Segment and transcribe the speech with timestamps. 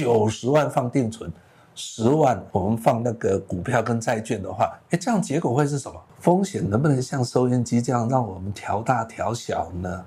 [0.00, 1.30] 九十万放定存，
[1.74, 6.02] 十万我们放那个股票跟债券的话，哎，这样结果会是什么？
[6.20, 10.02] 风险能不能像收音机这样让我们调大调小呢？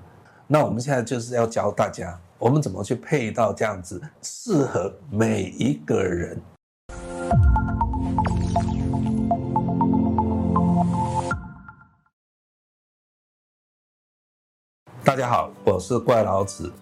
[0.48, 6.42] 那我们现在就是要教大家，我们怎么去配到这样子适合每一个人。
[15.04, 16.72] 大家好，我是怪老子。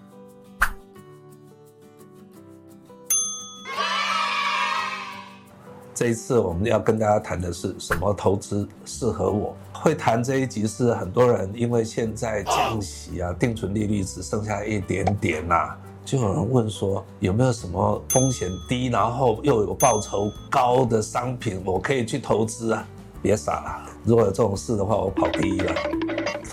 [6.02, 9.54] 这一次我们要跟大家谈的是什么投资适合我？
[9.72, 22.84] 会谈这一集是很多人因为现在降息啊，定存利率只剩下一点点呐、啊，就有人问说有没有什么风险低，然后又有报酬高的商品，我可以去投资啊？
[23.22, 25.72] 别傻了，如果有这种事的话，我跑第一了。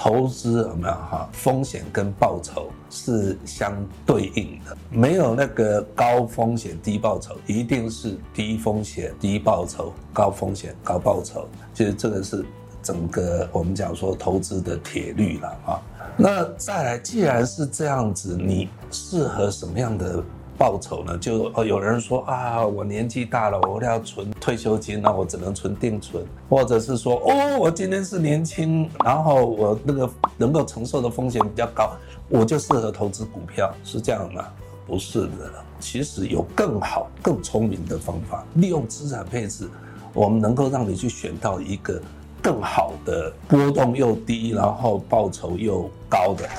[0.01, 1.27] 投资有没有哈？
[1.33, 11.45] 风险跟报酬是相对应的，没有那个高风险低报酬，一定是低风险低报酬，高风险高报酬。
[11.73, 12.45] 其实这个是
[12.81, 15.81] 整个我们讲说投资的铁律了啊。
[16.15, 20.23] 那再来，既然是这样子，你适合什么样的？
[20.59, 21.17] 报酬呢？
[21.17, 31.93] 就哦，有人说啊，我年纪大了，我要存退休金，那我只能存定存，或者是说哦，我今天是年轻，然后我那个能够承受的风险比较高，
[32.27, 34.45] 我就适合投资股票，是这样吗？
[34.85, 35.49] 不是的，
[35.79, 39.69] 其实有更好、更聪明的方法，利用资产配置，
[40.13, 42.01] 我们能够让你去选到一个
[42.41, 46.49] 更好的波动又低，然后报酬又高的，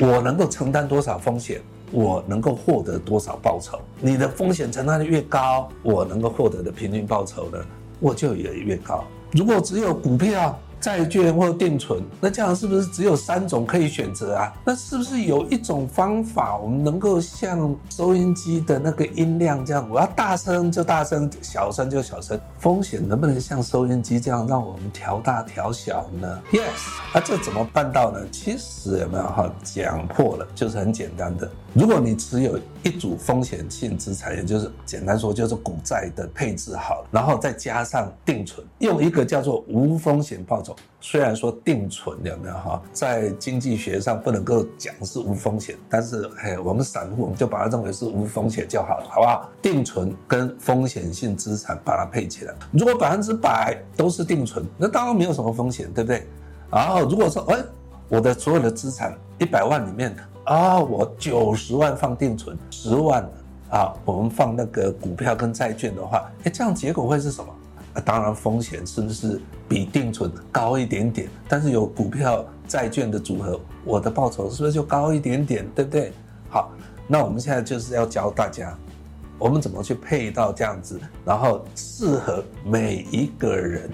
[0.00, 1.60] 我能够承担多少风险？
[1.90, 3.78] 我能够获得多少报酬？
[4.00, 7.58] 你的风险承担的越高，我能够获得的平均报酬呢，
[7.98, 9.04] 我就也越高。
[9.32, 14.50] 如果只有股票，债券或定存，那这样是不是只有三种可以选择啊？
[14.64, 22.40] 那是不是有一种方法，我们能够像收音机的那个音量这样，我要大声就大声，小声就小声？
[22.58, 26.62] 风险能不能像收音机这样，让我们调大调小呢？Yes，
[27.12, 28.18] 那这怎么办到呢？
[28.32, 31.50] 其实有没有哈讲破了，就是很简单的。
[31.72, 40.74] 如果你持有一组风险性资产，也就是简单说就是股债的配置好，然后再加上定存，用一个叫做无风险报酬。
[41.00, 49.48] 虽然说定存有没有哈，在经济学上不能够讲是无风险，但是嘿，我们散户我们就把它认为是无风险就好了，好不好？
[49.62, 56.26] 定存跟风险性资产把它配起来，如果百分之百都是定存，那当然没有什么风险，对不对？
[56.70, 57.58] 然后如果说，哎，
[58.10, 63.22] 我的所有的资产一百万里面啊，我九十万放定存，十万
[63.70, 67.54] 啊，我们放那个股票跟债券的话，哎，这样结果会是什么？
[68.04, 71.28] 当然，风险是不是比定存高一点点？
[71.48, 75.64] 但是有股票、债券的组合，我的报酬是不是就高一点点？
[75.72, 76.12] 对不对？
[76.48, 76.72] 好，
[77.06, 78.76] 那我们现在就是要教大家，
[79.38, 83.88] 我们怎么去配到这样子，然后适合每一个人。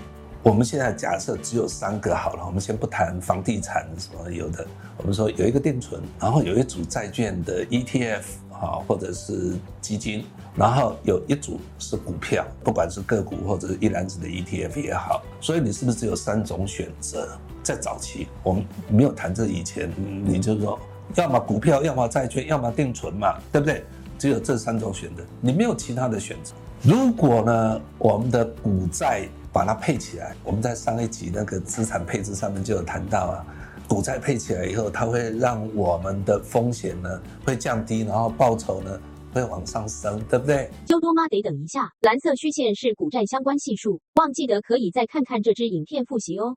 [0.46, 4.64] 我们现在假设只有三个好了，我们先不谈房地产什么有的，
[4.96, 8.22] 我们说有一个定存，然后有一组债券的 ETF。
[8.58, 9.52] 啊，或者是
[9.82, 10.24] 基金，
[10.54, 17.28] 然后有一组是股票，不管是个股或者是一篮子的 ETF 也好，所以你是不是只有三种选择？
[17.62, 19.92] 在早期我们没有谈这以前，
[20.24, 20.78] 你就说，
[21.16, 23.84] 要么股票，要么债券，要么定存嘛，对不对？
[24.18, 26.54] 只有这三种选择，你没有其他的选择。
[26.86, 33.44] 如果呢，我们的股债把它配起来，我们在上一集那个资产配置上面就有谈到啊。
[33.88, 39.00] 股债配起来以后，它会让我们的风险呢会降低，然后报酬呢
[39.32, 40.70] 会往上升，对不对？
[40.86, 46.54] 揪多妈得等一下，蓝色虚线是股债相关系数，忘记得可以再看看这支影片复习哦。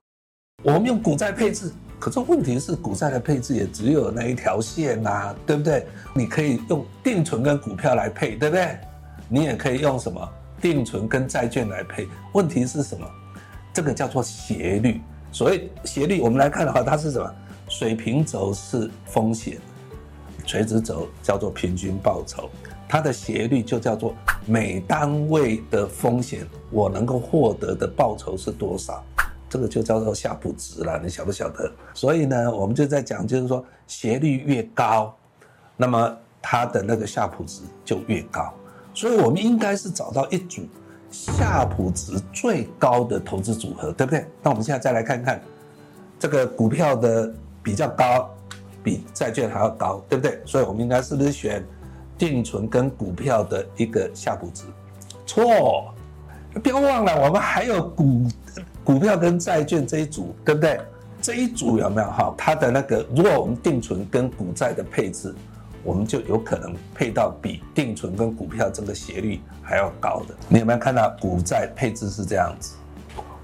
[0.62, 5.84] 我们用股债配置，可是问题是股债的配置也只有那一条线呐、啊，对不对？
[6.14, 8.78] 你可以用定存跟股票来配，对不对？
[9.32, 10.28] 你也可以用什么
[10.60, 13.06] 定存跟债券来配，问题是什么？
[13.72, 15.00] 这个叫做斜率。
[15.30, 17.34] 所谓斜率，我们来看的话，它是什么？
[17.68, 19.58] 水平轴是风险，
[20.44, 22.50] 垂直轴叫做平均报酬。
[22.88, 24.12] 它的斜率就叫做
[24.44, 29.04] 每单位的风险，我能够获得的报酬是多少？
[29.48, 31.70] 这个就叫做夏普值了，你晓不晓得？
[31.94, 35.16] 所以呢，我们就在讲，就是说斜率越高，
[35.76, 38.52] 那么它的那个夏普值就越高。
[39.00, 40.60] 所以我们应该是找到一组。
[41.10, 44.24] 夏普值最高的投资组合，对不对？
[44.42, 45.40] 那我们现在再来看看，
[46.20, 47.32] 这个股票的
[47.64, 48.30] 比较高，
[48.80, 50.38] 比债券还要高，对不对？
[50.44, 51.64] 所以我们应该是不是选
[52.16, 54.64] 定存跟股票的一个夏普值？
[55.26, 55.92] 错，
[56.62, 58.28] 不要忘了，我们还有股
[58.84, 60.78] 股票跟债券这一组，对不对？
[61.20, 62.32] 这一组有没有哈？
[62.38, 65.34] 它的那个，如果我们定存跟股债的配置，
[65.82, 70.34] 我们就有可能配到比定存跟股票这个斜率还要高的。
[70.48, 72.74] 你有没有看到股债配置是这样子？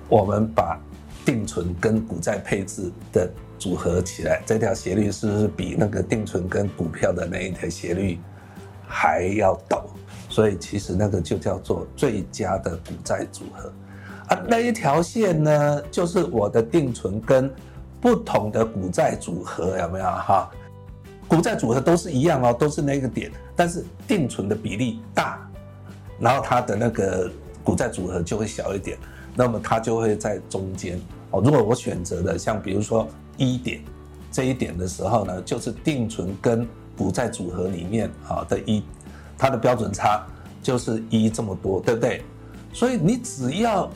[0.08, 0.78] 我们把
[1.24, 3.28] 定存跟股债配置的
[3.58, 8.18] 组合起来，这条斜率是不是比那个定存跟股票的那一条斜率
[8.86, 9.82] 还要陡？
[10.28, 13.72] 所以其实那个就叫做最佳的股债组合
[14.28, 14.38] 啊。
[14.46, 17.50] 那一条线呢，就是我的定存跟
[18.00, 20.50] 不同的股债组合，有没有哈？
[21.28, 25.48] 股债组合都是一样哦，都是那个点，但是定存的比例大，
[26.20, 27.30] 然后它的那个
[27.64, 28.96] 股债组合就会小一点，
[29.34, 31.00] 那么它就会在中间
[31.32, 31.42] 哦。
[31.44, 33.82] 如果我选择的像比如说一点
[34.30, 38.82] 这一点的时候呢，就是定存跟股债组合里面啊的一，
[39.36, 40.24] 它的标准差
[40.62, 42.22] 就是一这么多，对不对？
[42.72, 43.90] 所以你只要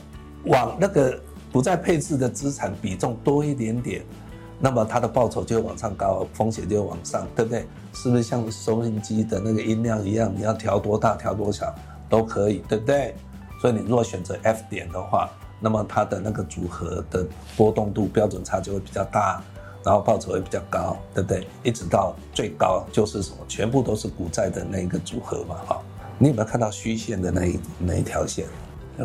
[0.46, 1.16] 往那个
[1.52, 4.02] 股债配置的资产比重多一点点。
[4.60, 7.66] 那么它的报酬就会往上高，风险就会往上，对不对？
[7.94, 11.74] 是不是像收音机的那个音量一样，你要调多大、调多小
[12.08, 13.14] 都可以，对不对？
[13.60, 17.26] 所以你如果选择 F 点的话，那么它的那个组合的
[17.56, 19.42] 波动度标准差就会比较大，
[19.82, 21.46] 然后报酬会比较高，对不对？
[21.62, 23.38] 一直到最高就是什么？
[23.48, 25.80] 全部都是股债的那一个组合嘛，哈。
[26.18, 28.46] 你有没有看到虚线的那一那一条线？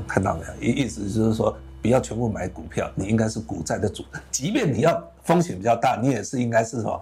[0.08, 0.54] 看到没有？
[0.62, 1.56] 意意思就是说。
[1.82, 4.04] 不要全部买股票，你应该是股债的主。
[4.32, 7.00] 即便你要风险比较大，你也是应该是什么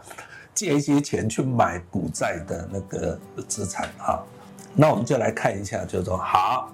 [0.54, 4.22] 借一些钱去买股债的那个资产哈。
[4.76, 6.70] 那我们就来看一下，就是说好，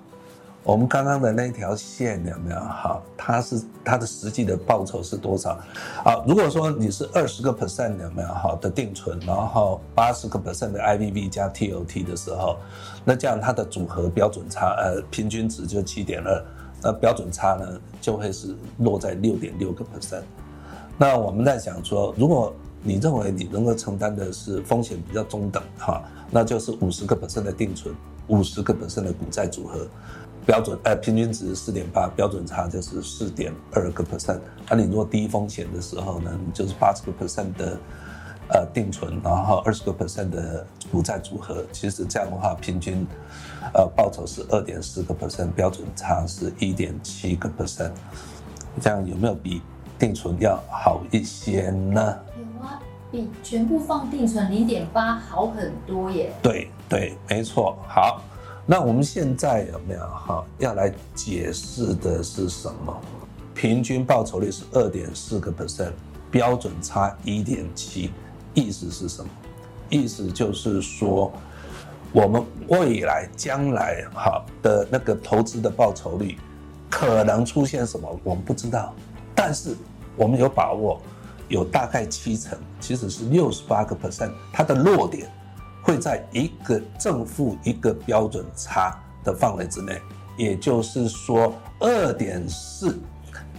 [0.63, 3.01] 我们刚刚的那条线有没有好？
[3.17, 5.57] 它是它的实际的报酬是多少？
[6.03, 12.57] 好，如果说你是二十个 percent 有没有好的定存，然后八十个 percent 的 IVV 加 TOT 的时候，
[13.03, 16.45] 那这样它的组合标准差呃平均值就七点二。
[16.81, 20.21] 那标准差呢，就会是落在六点六个 percent。
[20.97, 26.01] 那我们在想说，如果你认为你能够承担的是风险比较中等哈，
[26.31, 27.93] 那就是五十个 percent 的定存，
[28.27, 29.85] 五十个 percent 的股债组合，
[30.49, 34.39] 标准呃平均值四点八，标准差就是四点二个 percent。
[34.67, 37.77] 那你如果低风险的时候呢，你就是八十个 percent 的。
[38.51, 43.05] 呃，定存，然后二十个 percent 的股债组合，其实这样的话，平均，
[43.75, 47.91] 呃，报酬是二点四个 percent，标准差是一点七个 percent，
[48.81, 49.61] 这样有没有比
[49.99, 52.17] 定存要好一些呢？
[52.39, 52.81] 有啊，
[53.11, 56.33] 比全部放定存零点八好很多耶。
[56.41, 57.77] 对对，没错。
[57.87, 58.19] 好，
[58.71, 62.95] 那我们现在有没有哈要来解释的是什么？
[63.55, 65.91] 平均报酬率是二点四个 percent，
[66.29, 68.11] 标准差一点七。
[68.53, 69.29] 意思是什么？
[69.89, 71.33] 意思就是说，
[72.11, 76.37] 我们未来将来哈的那个投资的报酬率
[76.91, 78.93] 可能出现什么，我们不知道。
[79.33, 79.75] 但是
[80.15, 81.01] 我们有把握，
[81.47, 85.27] 有大概七成，其实是六十八个 percent，它的落点
[85.89, 89.99] 会在一个正负一个标准差的范围之内。
[90.37, 92.99] 也就是说，二点四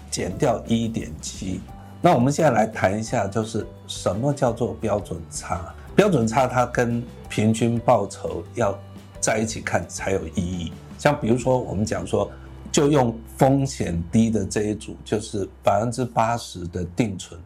[0.09, 1.61] 减掉一点七。
[2.01, 5.75] 那我们现在来谈一下，就是什么叫做标准差？
[5.97, 8.79] 标准差它跟平均报酬要
[9.21, 10.73] 在一起看才有意义。
[10.99, 12.31] 像比如说，我们讲说，
[12.71, 17.39] 就用风险低的这一组，就是百分之八十的定存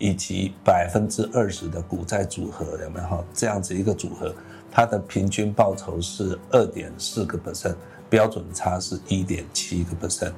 [0.00, 3.24] 以及百分之二十的股债组合，有没有？
[3.32, 4.34] 这样子一个组合，
[4.68, 7.76] 它的平均报酬是二点四个 percent，
[8.08, 10.32] 标准差是一点七个 percent。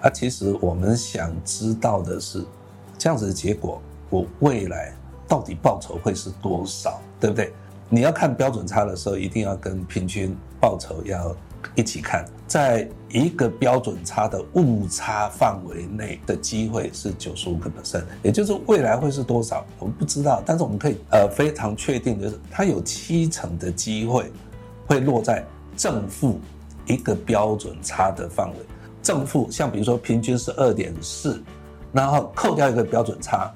[0.00, 2.44] 啊，其实我们想知道的是。
[2.98, 4.96] 这样子的结果，我未来
[5.28, 7.52] 到底报酬会是多少，对不对？
[7.90, 11.36] 你要看标准差的时候，一定要跟平均报酬要
[11.74, 12.24] 一起看。
[12.46, 20.42] 在一个标准差的误差范围内的机会是九十五个 percent，也就是未来会是多少，我们不知道。
[20.46, 24.30] 但是我们可以呃非常确定的是，它有七成的机会
[24.86, 25.44] 会落在
[25.76, 26.38] 正负
[26.86, 28.56] 一个标准差的范围。
[29.02, 31.42] 正负像比如说平均是二点四。
[31.92, 33.50] 然后扣掉一个标准差，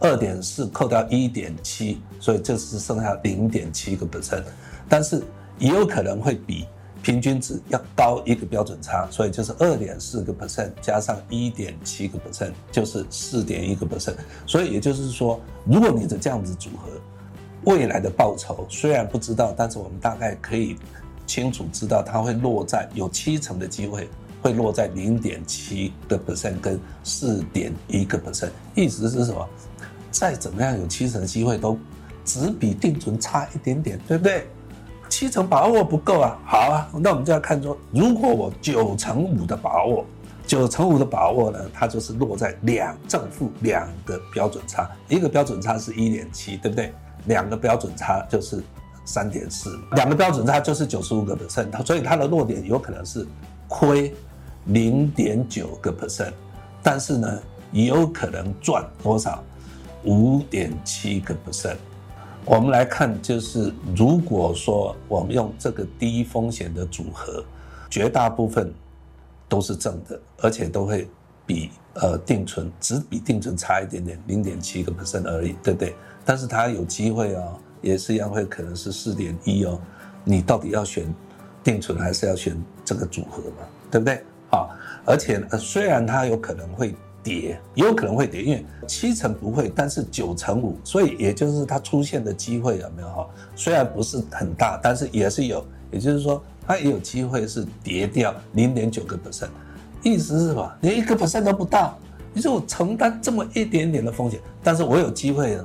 [0.00, 4.44] 二点四扣掉一点七，所以这是剩下零点七个 percent，
[4.88, 5.22] 但是
[5.58, 6.66] 也有可能会比
[7.02, 14.14] 平均值要高一个标准差，所以就是二点四个 percent 加上一点七个 percent，就是四点一个 percent。
[14.46, 16.90] 所以也就是说，如果你的这样子组合，
[17.64, 20.76] 未来的报酬虽然不知道，但是我们大概可以
[21.26, 24.08] 清楚知道它会落在有七成的机会。
[24.42, 29.48] 会落在零点七个 percent 跟四点一个 percent，意思是什么？
[30.10, 31.78] 再怎么样有七成机会都
[32.24, 34.44] 只比定存差一点点，对不对？
[35.22, 36.36] 七成把握不够啊。
[36.44, 40.04] 好啊，那我们就要看说，如果我九成五的把握，
[40.48, 46.92] 九成五的把握呢，它就是落在两正负两个标准差，一个标准差是一点七，对不对？
[47.26, 48.60] 两个标准差就是
[49.04, 53.24] 三点四，两个标准差就是九十五个 percent，所以它的落点有可能是
[53.68, 54.12] 亏
[54.64, 56.32] 零点九个 percent，
[56.82, 57.38] 但是呢，
[57.70, 59.40] 有可能赚多少
[60.02, 61.76] 五点七个 percent。
[62.44, 67.44] 我们来看，就是如果说我们用这个低风险的组合，
[67.88, 68.72] 绝大部分
[69.48, 71.08] 都是正的，而且都会
[71.46, 75.94] 比呃定存只比定存差一点点，零点七个 percent 而已，对不对？
[76.24, 79.80] 但是它有机会哦，也是一样会可能是四点一哦。
[80.24, 81.12] 你到底要选
[81.62, 83.66] 定存还是要选这个组合嘛？
[83.88, 84.20] 对不对？
[84.50, 86.94] 好，而且呃虽然它有可能会。
[87.22, 93.26] 跌也有可能会跌，因为七成不会，但是九成五，所以也就是它出现的机会有没有哈？
[93.54, 99.48] 虽然不是很大，但是也是有，也就是说它也有机会是跌掉零点九个 percent，
[100.02, 100.72] 意思是什么？
[100.80, 101.96] 连一个 percent 都不到，
[102.32, 105.58] 你说我承担这么一点点的风险，但是我有机会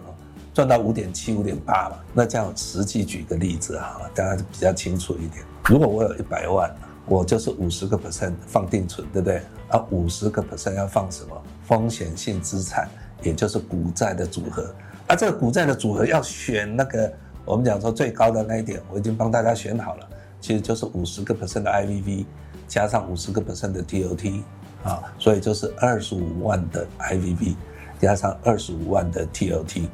[0.54, 1.98] 赚到五点七、五点八嘛？
[2.14, 5.44] 那这样实际举个例子哈，大家比较清楚一点。
[5.66, 6.74] 如果我有一百万。
[7.08, 9.42] 我就是五十个 percent 放定存，对不对？
[9.70, 11.42] 啊，五十个 percent 要放什么？
[11.66, 12.90] 风险性资产，
[13.24, 14.74] 也就是股债的组合。
[15.08, 17.12] 啊，这个股债的组合要选那个，
[17.46, 20.08] 我们讲说最高的那一点，我已经帮大家选好了，
[20.42, 22.26] 其实就是五十个 percent 的 IVV
[22.68, 24.42] 加上五十个 percent 的 TOT
[24.84, 27.56] 啊，所以就是二十五万的 IVV
[28.00, 29.88] 加上二十五万的 TOT。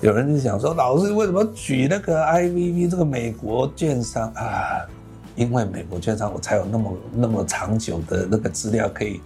[0.00, 4.86] 有人就想说，老师为什么举那个 IVV 这个美国券商啊？
[5.38, 9.20] 因为美国券商，我才有那么那么长久的那个资料可以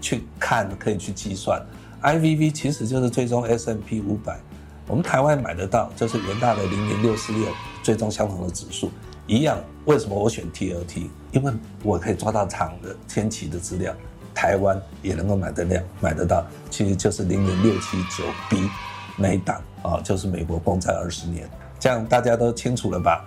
[0.00, 1.60] 去看，可以去计算。
[2.00, 4.38] IVV 其实就是追踪 S M P 五百，
[4.86, 7.48] 我们台湾买得到，就是元大的零零六四六
[7.82, 8.92] 追踪相同的指数
[9.26, 9.58] 一样。
[9.86, 11.08] 为什么我选 TOT？
[11.32, 13.92] 因为我可以抓到长的天期的资料，
[14.32, 18.70] 台湾也能够买得了，买得到，其实就是零零六七九 B
[19.16, 23.26] 那一档啊，就是美国公债二十年，这样大家都清楚了吧？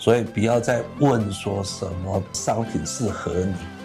[0.00, 3.32] 所以不要再问说什么商品适合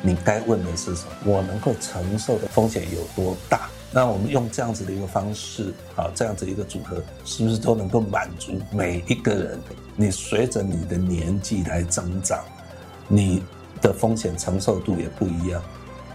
[0.02, 1.34] 你，你该问的是什么？
[1.34, 3.68] 我能够承受的风险有多大？
[3.92, 9.60] 那我们用这样子的一个方式，啊，这样子一个组合，是不是都能够满足每一个人？
[9.98, 12.40] 你随着你的年纪来增长，
[13.10, 13.44] 你
[13.82, 15.62] 的风险承受度也不一样。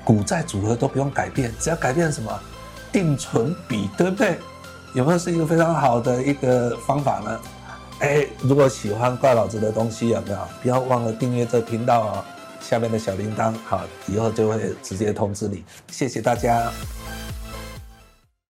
[0.02, 2.40] 股债组合都不用改变，只要改变什么？
[2.90, 4.38] 定存比，对不对？
[4.94, 7.40] 有没有是一个非常好的一个方法呢？
[8.00, 10.38] 哎，如果喜欢怪老子的东西，有没有？
[10.62, 12.24] 不要忘了订阅这频道哦，
[12.60, 15.62] 下面的小铃铛，好，以后就会直接通知你。
[15.90, 16.72] 谢谢大家。